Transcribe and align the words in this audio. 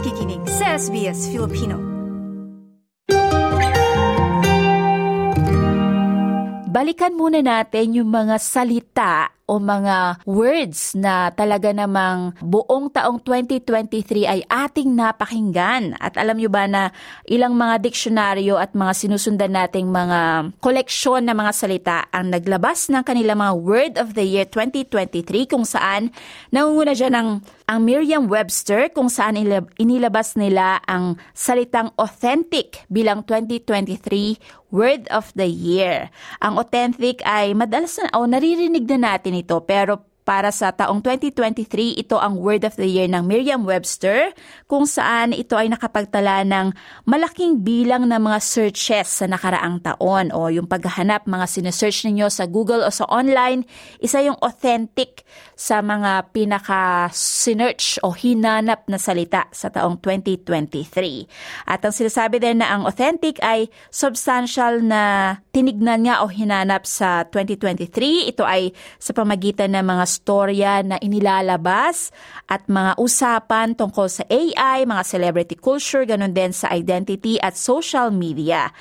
nakikinig 0.00 0.40
sa 0.48 0.80
SBS 0.80 1.28
Filipino. 1.28 1.76
Balikan 6.72 7.12
muna 7.12 7.44
natin 7.44 8.00
yung 8.00 8.08
mga 8.08 8.40
salita 8.40 9.28
o 9.50 9.58
mga 9.58 10.22
words 10.30 10.94
na 10.94 11.34
talaga 11.34 11.74
namang 11.74 12.38
buong 12.38 12.86
taong 12.94 13.18
2023 13.26 14.30
ay 14.30 14.40
ating 14.46 14.94
napakinggan. 14.94 15.98
At 15.98 16.14
alam 16.14 16.38
nyo 16.38 16.46
ba 16.46 16.70
na 16.70 16.94
ilang 17.26 17.58
mga 17.58 17.82
diksyonaryo 17.82 18.54
at 18.62 18.78
mga 18.78 18.94
sinusundan 18.94 19.58
nating 19.58 19.90
mga 19.90 20.54
koleksyon 20.62 21.26
ng 21.26 21.34
mga 21.34 21.52
salita 21.52 21.98
ang 22.14 22.30
naglabas 22.30 22.86
ng 22.94 23.02
kanilang 23.02 23.42
mga 23.42 23.54
Word 23.58 23.94
of 23.98 24.14
the 24.14 24.22
Year 24.22 24.46
2023 24.46 25.50
kung 25.50 25.66
saan 25.66 26.14
nangunguna 26.54 26.94
dyan 26.94 27.14
ang, 27.18 27.28
ang 27.66 27.78
Merriam-Webster 27.82 28.94
kung 28.94 29.10
saan 29.10 29.34
inilabas 29.74 30.38
nila 30.38 30.78
ang 30.86 31.18
salitang 31.34 31.90
authentic 31.98 32.86
bilang 32.86 33.26
2023 33.26 34.60
Word 34.70 35.10
of 35.10 35.34
the 35.34 35.50
Year. 35.50 36.08
Ang 36.38 36.56
authentic 36.56 37.20
ay 37.26 37.52
madalas 37.58 37.98
na 37.98 38.14
o 38.14 38.24
naririnig 38.24 38.86
na 38.86 39.14
natin 39.14 39.39
ito 39.40 39.64
pero 39.64 40.09
para 40.22 40.52
sa 40.52 40.70
taong 40.70 41.00
2023, 41.02 41.96
ito 41.96 42.20
ang 42.20 42.36
Word 42.36 42.62
of 42.68 42.76
the 42.76 42.86
Year 42.86 43.08
ng 43.08 43.24
Merriam-Webster 43.24 44.36
kung 44.68 44.84
saan 44.84 45.32
ito 45.32 45.56
ay 45.56 45.72
nakapagtala 45.72 46.44
ng 46.44 46.76
malaking 47.08 47.64
bilang 47.64 48.06
ng 48.06 48.20
mga 48.20 48.38
searches 48.38 49.22
sa 49.22 49.26
nakaraang 49.26 49.80
taon 49.80 50.28
o 50.30 50.52
yung 50.52 50.68
paghahanap 50.68 51.24
mga 51.24 51.46
sinesearch 51.48 52.04
ninyo 52.04 52.28
sa 52.28 52.44
Google 52.44 52.84
o 52.84 52.92
sa 52.92 53.08
online, 53.08 53.64
isa 53.98 54.20
yung 54.20 54.36
authentic 54.44 55.24
sa 55.56 55.80
mga 55.80 56.32
pinaka-sinearch 56.32 58.00
o 58.04 58.12
hinanap 58.12 58.86
na 58.88 58.98
salita 59.00 59.48
sa 59.50 59.72
taong 59.72 59.98
2023. 60.02 61.24
At 61.68 61.84
ang 61.84 61.94
sinasabi 61.96 62.40
din 62.40 62.60
na 62.60 62.72
ang 62.72 62.84
authentic 62.84 63.40
ay 63.40 63.72
substantial 63.88 64.84
na 64.84 65.36
tinignan 65.50 66.06
nga 66.06 66.22
o 66.22 66.30
hinanap 66.30 66.84
sa 66.86 67.24
2023. 67.28 68.30
Ito 68.30 68.44
ay 68.46 68.72
sa 69.00 69.12
pamagitan 69.12 69.74
ng 69.74 69.84
mga 69.84 70.04
storya 70.10 70.82
na 70.82 70.98
inilalabas 70.98 72.10
at 72.50 72.66
mga 72.66 72.98
usapan 72.98 73.78
tungkol 73.78 74.10
sa 74.10 74.26
AI, 74.26 74.82
mga 74.82 75.06
celebrity 75.06 75.54
culture, 75.54 76.02
ganun 76.02 76.34
din 76.34 76.50
sa 76.50 76.74
identity 76.74 77.38
at 77.38 77.54
social 77.54 78.10
media. 78.10 78.74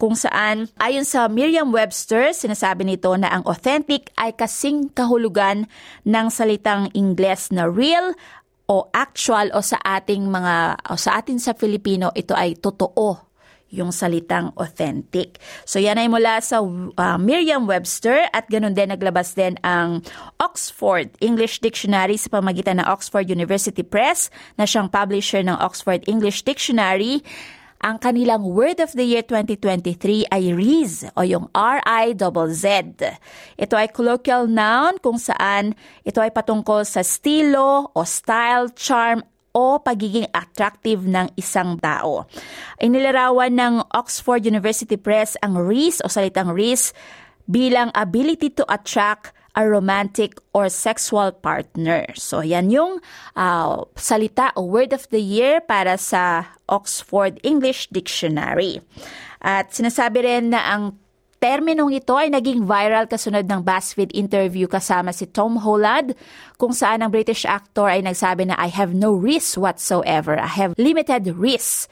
Kung 0.00 0.16
saan 0.16 0.72
ayon 0.80 1.04
sa 1.04 1.28
Merriam-Webster, 1.28 2.32
sinasabi 2.32 2.88
nito 2.88 3.12
na 3.20 3.28
ang 3.28 3.44
authentic 3.44 4.08
ay 4.16 4.32
kasing 4.32 4.88
kahulugan 4.96 5.68
ng 6.08 6.26
salitang 6.32 6.88
Ingles 6.96 7.52
na 7.52 7.68
real 7.68 8.16
o 8.64 8.88
actual 8.96 9.52
o 9.52 9.60
sa 9.60 9.76
ating 9.84 10.24
mga 10.24 10.88
o 10.88 10.96
sa 10.96 11.20
atin 11.20 11.36
sa 11.36 11.52
Filipino 11.52 12.08
ito 12.16 12.32
ay 12.32 12.56
totoo 12.56 13.29
yung 13.70 13.94
salitang 13.94 14.50
authentic. 14.58 15.38
So 15.62 15.78
yan 15.78 15.96
ay 15.96 16.10
mula 16.10 16.42
sa 16.42 16.60
uh, 16.62 17.18
Merriam-Webster 17.18 18.28
at 18.34 18.50
ganun 18.50 18.74
din 18.74 18.90
naglabas 18.90 19.38
din 19.38 19.56
ang 19.62 20.02
Oxford 20.42 21.14
English 21.22 21.62
Dictionary 21.62 22.18
sa 22.18 22.28
pamagitan 22.30 22.82
ng 22.82 22.86
Oxford 22.90 23.30
University 23.30 23.86
Press 23.86 24.28
na 24.58 24.66
siyang 24.66 24.90
publisher 24.90 25.40
ng 25.46 25.56
Oxford 25.62 26.02
English 26.10 26.42
Dictionary. 26.42 27.22
Ang 27.80 27.96
kanilang 27.96 28.44
Word 28.44 28.76
of 28.84 28.92
the 28.92 29.08
Year 29.08 29.24
2023 29.24 30.28
ay 30.28 30.52
Riz 30.52 31.08
o 31.16 31.24
yung 31.24 31.48
R-I-Z-Z. 31.56 32.68
Ito 33.56 33.74
ay 33.80 33.88
colloquial 33.88 34.44
noun 34.52 35.00
kung 35.00 35.16
saan 35.16 35.72
ito 36.04 36.20
ay 36.20 36.28
patungkol 36.28 36.84
sa 36.84 37.00
estilo 37.00 37.88
o 37.96 38.04
style, 38.04 38.68
charm 38.76 39.24
o 39.54 39.82
pagiging 39.82 40.30
attractive 40.30 41.02
ng 41.06 41.30
isang 41.34 41.78
tao. 41.82 42.26
Inilarawan 42.78 43.54
ng 43.54 43.74
Oxford 43.94 44.46
University 44.46 44.94
Press 44.94 45.34
ang 45.42 45.58
RIS 45.58 46.02
o 46.02 46.10
salitang 46.10 46.54
RIS 46.54 46.94
bilang 47.50 47.90
ability 47.98 48.50
to 48.54 48.64
attract 48.70 49.34
a 49.58 49.66
romantic 49.66 50.38
or 50.54 50.70
sexual 50.70 51.34
partner. 51.34 52.06
So 52.14 52.40
yan 52.40 52.70
yung 52.70 53.02
uh, 53.34 53.82
salita 53.98 54.54
o 54.54 54.62
word 54.62 54.94
of 54.94 55.10
the 55.10 55.18
year 55.18 55.58
para 55.58 55.98
sa 55.98 56.54
Oxford 56.70 57.42
English 57.42 57.90
Dictionary. 57.90 58.78
At 59.42 59.74
sinasabi 59.74 60.22
rin 60.22 60.54
na 60.54 60.62
ang 60.70 60.94
Terminong 61.40 61.88
ito 61.96 62.20
ay 62.20 62.28
naging 62.28 62.68
viral 62.68 63.08
kasunod 63.08 63.48
ng 63.48 63.64
BuzzFeed 63.64 64.12
interview 64.12 64.68
kasama 64.68 65.08
si 65.08 65.24
Tom 65.24 65.56
Holland 65.56 66.12
kung 66.60 66.76
saan 66.76 67.00
ang 67.00 67.08
British 67.08 67.48
actor 67.48 67.88
ay 67.88 68.04
nagsabi 68.04 68.44
na 68.44 68.60
I 68.60 68.68
have 68.68 68.92
no 68.92 69.16
risk 69.16 69.56
whatsoever. 69.56 70.36
I 70.36 70.52
have 70.60 70.76
limited 70.76 71.32
risk. 71.32 71.88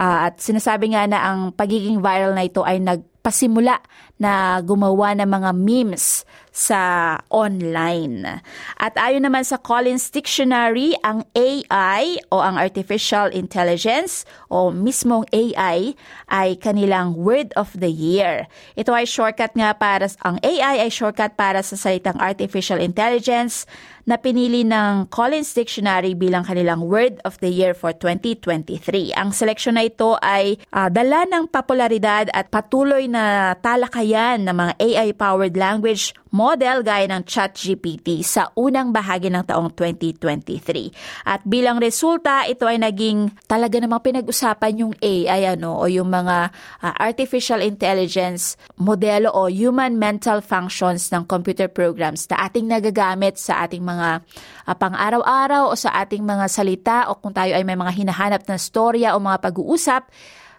Uh, 0.00 0.32
at 0.32 0.40
sinasabi 0.40 0.96
nga 0.96 1.04
na 1.04 1.20
ang 1.28 1.52
pagiging 1.52 2.00
viral 2.00 2.32
na 2.32 2.48
ito 2.48 2.64
ay 2.64 2.80
nagpasimula 3.26 3.82
na 4.22 4.62
gumawa 4.62 5.18
ng 5.18 5.26
mga 5.26 5.50
memes 5.58 6.22
sa 6.56 6.80
online. 7.28 8.40
At 8.80 8.96
ayon 8.96 9.28
naman 9.28 9.44
sa 9.44 9.60
Collins 9.60 10.08
Dictionary, 10.08 10.96
ang 11.04 11.20
AI 11.36 12.16
o 12.32 12.40
ang 12.40 12.56
Artificial 12.56 13.28
Intelligence 13.34 14.24
o 14.48 14.72
mismong 14.72 15.28
AI 15.36 15.92
ay 16.32 16.56
kanilang 16.56 17.12
word 17.12 17.52
of 17.60 17.76
the 17.76 17.92
year. 17.92 18.48
Ito 18.72 18.96
ay 18.96 19.04
shortcut 19.04 19.52
nga 19.52 19.76
para, 19.76 20.08
ang 20.24 20.40
AI 20.40 20.88
ay 20.88 20.88
shortcut 20.88 21.36
para 21.36 21.60
sa 21.60 21.76
salitang 21.76 22.16
Artificial 22.16 22.80
Intelligence 22.80 23.68
na 24.06 24.16
pinili 24.16 24.62
ng 24.62 25.10
Collins 25.10 25.50
Dictionary 25.52 26.14
bilang 26.14 26.46
kanilang 26.46 26.86
Word 26.86 27.18
of 27.26 27.36
the 27.42 27.50
Year 27.50 27.74
for 27.74 27.90
2023. 27.90 29.12
Ang 29.18 29.34
seleksyon 29.34 29.76
na 29.76 29.84
ito 29.90 30.14
ay 30.22 30.62
uh, 30.70 30.86
dala 30.88 31.26
ng 31.26 31.50
popularidad 31.50 32.30
at 32.30 32.48
patuloy 32.48 33.10
na 33.16 33.56
talakayan 33.56 34.44
ng 34.44 34.52
mga 34.52 34.72
AI-powered 34.76 35.56
language 35.56 36.12
model 36.28 36.84
gaya 36.84 37.08
ng 37.08 37.24
ChatGPT 37.24 38.20
sa 38.20 38.52
unang 38.52 38.92
bahagi 38.92 39.32
ng 39.32 39.40
taong 39.48 39.72
2023. 39.72 40.92
At 41.24 41.40
bilang 41.48 41.80
resulta, 41.80 42.44
ito 42.44 42.68
ay 42.68 42.76
naging 42.76 43.32
talaga 43.48 43.80
namang 43.80 44.04
pinag-usapan 44.04 44.84
yung 44.84 44.92
AI 45.00 45.56
ano 45.56 45.80
o 45.80 45.88
yung 45.88 46.12
mga 46.12 46.52
uh, 46.84 46.94
artificial 47.00 47.64
intelligence 47.64 48.60
modelo 48.76 49.32
o 49.32 49.48
human 49.48 49.96
mental 49.96 50.44
functions 50.44 51.08
ng 51.08 51.24
computer 51.24 51.72
programs 51.72 52.28
na 52.28 52.44
ating 52.44 52.68
nagagamit 52.68 53.40
sa 53.40 53.64
ating 53.64 53.80
mga 53.80 54.20
uh, 54.68 54.76
pang-araw-araw 54.76 55.72
o 55.72 55.74
sa 55.74 55.96
ating 56.04 56.20
mga 56.20 56.44
salita 56.52 57.08
o 57.08 57.16
kung 57.16 57.32
tayo 57.32 57.56
ay 57.56 57.64
may 57.64 57.80
mga 57.80 57.96
hinahanap 57.96 58.44
na 58.44 58.60
storya 58.60 59.16
o 59.16 59.22
mga 59.24 59.40
pag-uusap 59.40 60.12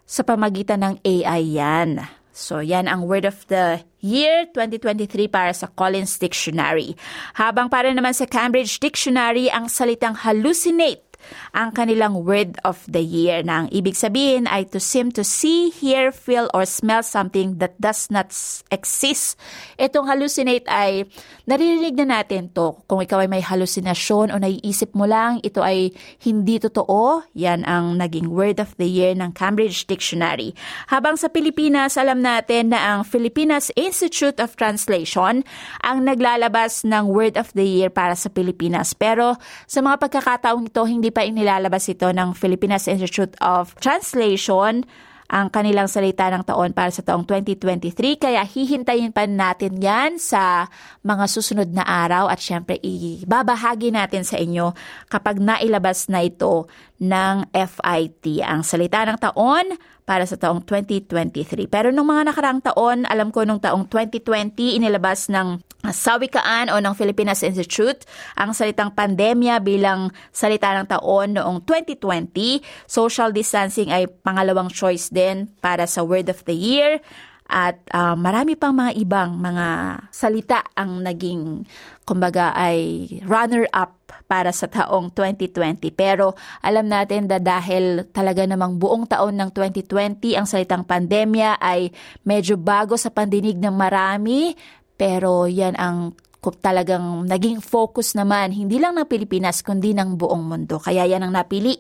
sa 0.08 0.22
pamagitan 0.26 0.82
ng 0.82 0.96
AI 1.06 1.62
yan. 1.62 2.17
So, 2.38 2.62
yan 2.62 2.86
ang 2.86 3.10
word 3.10 3.26
of 3.26 3.50
the 3.50 3.82
year 3.98 4.46
2023 4.54 5.26
para 5.26 5.50
sa 5.58 5.66
Collins 5.74 6.22
Dictionary. 6.22 6.94
Habang 7.34 7.66
para 7.66 7.90
naman 7.90 8.14
sa 8.14 8.30
Cambridge 8.30 8.78
Dictionary, 8.78 9.50
ang 9.50 9.66
salitang 9.66 10.14
hallucinate 10.22 11.07
ang 11.52 11.74
kanilang 11.74 12.22
word 12.26 12.60
of 12.62 12.84
the 12.90 13.02
year 13.02 13.42
na 13.42 13.66
ang 13.66 13.68
ibig 13.74 13.98
sabihin 13.98 14.46
ay 14.50 14.68
to 14.70 14.80
seem 14.82 15.10
to 15.14 15.24
see, 15.26 15.70
hear, 15.74 16.12
feel, 16.14 16.48
or 16.54 16.64
smell 16.64 17.02
something 17.02 17.58
that 17.58 17.76
does 17.82 18.10
not 18.14 18.30
exist. 18.70 19.40
Itong 19.82 20.06
hallucinate 20.06 20.66
ay 20.70 21.10
naririnig 21.48 21.96
na 21.98 22.20
natin 22.20 22.52
to. 22.52 22.80
Kung 22.86 23.02
ikaw 23.02 23.24
ay 23.24 23.30
may 23.32 23.44
halusinasyon 23.44 24.32
o 24.32 24.40
naiisip 24.40 24.94
mo 24.94 25.08
lang, 25.08 25.40
ito 25.42 25.64
ay 25.64 25.96
hindi 26.22 26.60
totoo. 26.60 27.24
Yan 27.34 27.64
ang 27.64 27.98
naging 27.98 28.30
word 28.30 28.60
of 28.60 28.76
the 28.76 28.88
year 28.88 29.16
ng 29.16 29.32
Cambridge 29.34 29.88
Dictionary. 29.88 30.52
Habang 30.92 31.16
sa 31.16 31.32
Pilipinas, 31.32 31.96
alam 31.96 32.22
natin 32.22 32.76
na 32.76 32.98
ang 32.98 33.00
Filipinas 33.08 33.72
Institute 33.80 34.38
of 34.44 34.60
Translation 34.60 35.42
ang 35.82 35.98
naglalabas 36.04 36.84
ng 36.84 37.10
word 37.10 37.40
of 37.40 37.52
the 37.56 37.64
year 37.64 37.90
para 37.90 38.14
sa 38.14 38.28
Pilipinas. 38.28 38.92
Pero 38.94 39.40
sa 39.66 39.80
mga 39.80 39.98
pagkakataong 40.04 40.68
ito, 40.68 40.84
hindi 40.84 41.10
pa 41.18 41.26
inilalabas 41.26 41.90
ito 41.90 42.14
ng 42.14 42.38
Philippines 42.38 42.86
Institute 42.86 43.34
of 43.42 43.74
Translation 43.82 44.86
ang 45.28 45.52
kanilang 45.52 45.92
salita 45.92 46.32
ng 46.32 46.48
taon 46.48 46.72
para 46.72 46.88
sa 46.88 47.04
taong 47.04 47.28
2023. 47.28 48.16
Kaya 48.16 48.42
hihintayin 48.48 49.12
pa 49.12 49.28
natin 49.28 49.80
yan 49.80 50.16
sa 50.16 50.72
mga 51.04 51.28
susunod 51.28 51.70
na 51.72 51.84
araw 51.84 52.32
at 52.32 52.40
syempre 52.40 52.80
ibabahagi 52.80 53.92
natin 53.92 54.24
sa 54.24 54.40
inyo 54.40 54.72
kapag 55.12 55.44
nailabas 55.44 56.08
na 56.08 56.24
ito 56.24 56.72
ng 57.04 57.52
FIT. 57.52 58.42
Ang 58.42 58.64
salita 58.64 59.04
ng 59.04 59.20
taon 59.20 59.76
para 60.08 60.24
sa 60.24 60.40
taong 60.40 60.64
2023. 60.64 61.68
Pero 61.68 61.92
nung 61.92 62.08
mga 62.08 62.32
nakarang 62.32 62.64
taon, 62.64 63.04
alam 63.04 63.28
ko 63.28 63.44
nung 63.44 63.60
taong 63.60 63.92
2020, 63.92 64.80
inilabas 64.80 65.28
ng 65.28 65.60
Sawikaan 65.88 66.74
o 66.74 66.82
ng 66.82 66.96
Filipinas 66.98 67.46
Institute 67.46 68.04
ang 68.36 68.52
salitang 68.52 68.92
pandemya 68.92 69.62
bilang 69.62 70.12
salita 70.34 70.74
ng 70.74 70.88
taon 70.90 71.38
noong 71.38 71.64
2020. 71.64 72.64
Social 72.90 73.30
distancing 73.32 73.94
ay 73.94 74.10
pangalawang 74.10 74.68
choice 74.74 75.14
din 75.18 75.50
para 75.58 75.90
sa 75.90 76.06
word 76.06 76.30
of 76.30 76.46
the 76.46 76.54
year. 76.54 77.02
At 77.48 77.80
uh, 77.96 78.12
marami 78.20 78.60
pang 78.60 78.76
mga 78.76 79.00
ibang 79.00 79.40
mga 79.40 79.68
salita 80.12 80.68
ang 80.76 81.00
naging, 81.00 81.64
kumbaga 82.04 82.52
ay 82.52 83.08
runner-up 83.24 83.96
para 84.28 84.52
sa 84.52 84.68
taong 84.68 85.16
2020. 85.16 85.80
Pero 85.96 86.36
alam 86.60 86.92
natin 86.92 87.32
na 87.32 87.40
dahil 87.40 88.04
talaga 88.12 88.44
namang 88.44 88.76
buong 88.76 89.08
taon 89.08 89.40
ng 89.40 89.56
2020 89.56 90.36
ang 90.36 90.44
salitang 90.44 90.84
pandemya 90.84 91.56
ay 91.64 91.96
medyo 92.28 92.60
bago 92.60 93.00
sa 93.00 93.16
pandinig 93.16 93.56
ng 93.56 93.74
marami, 93.74 94.52
pero 95.00 95.48
yan 95.48 95.80
ang 95.80 96.20
talagang 96.48 97.28
naging 97.28 97.60
focus 97.60 98.16
naman 98.16 98.56
hindi 98.56 98.80
lang 98.80 98.96
ng 98.96 99.08
Pilipinas 99.10 99.60
kundi 99.64 99.92
ng 99.92 100.16
buong 100.16 100.48
mundo. 100.48 100.80
Kaya 100.80 101.04
yan 101.04 101.28
ang 101.28 101.36
napili 101.36 101.76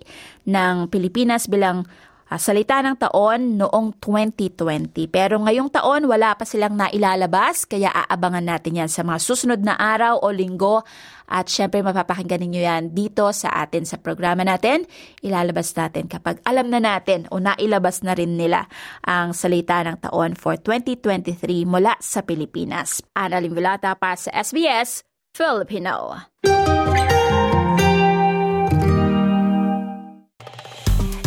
ng 0.47 0.91
Pilipinas 0.91 1.47
bilang 1.47 1.87
uh, 2.31 2.39
salita 2.39 2.79
ng 2.83 2.95
taon 2.99 3.59
noong 3.59 3.99
2020. 3.99 5.07
Pero 5.11 5.39
ngayong 5.39 5.71
taon, 5.71 6.07
wala 6.07 6.35
pa 6.35 6.43
silang 6.43 6.75
nailalabas, 6.75 7.67
kaya 7.67 7.91
aabangan 7.91 8.45
natin 8.45 8.83
yan 8.83 8.91
sa 8.91 9.03
mga 9.03 9.19
susunod 9.19 9.59
na 9.63 9.75
araw 9.75 10.19
o 10.23 10.27
linggo. 10.31 10.83
At 11.27 11.51
syempre, 11.51 11.83
mapapakinggan 11.83 12.39
ninyo 12.39 12.61
yan 12.63 12.83
dito 12.95 13.27
sa 13.35 13.51
atin 13.51 13.83
sa 13.83 13.99
programa 13.99 14.47
natin. 14.47 14.87
Ilalabas 15.19 15.75
natin 15.75 16.07
kapag 16.07 16.39
alam 16.47 16.71
na 16.71 16.79
natin 16.79 17.27
o 17.35 17.43
nailabas 17.43 17.99
na 17.99 18.15
rin 18.15 18.39
nila 18.39 18.71
ang 19.03 19.35
salita 19.35 19.83
ng 19.83 19.99
taon 19.99 20.39
for 20.39 20.55
2023 20.55 21.67
mula 21.67 21.99
sa 21.99 22.23
Pilipinas. 22.23 23.03
Ana 23.11 23.43
Limulata 23.43 23.91
para 23.99 24.15
sa 24.15 24.31
SBS 24.31 25.03
Filipino. 25.35 26.15